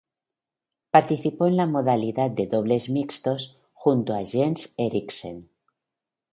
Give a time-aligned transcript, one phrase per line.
[0.89, 5.47] Participó en la modalidad de Dobles Mixtos junto a Jens Eriksen.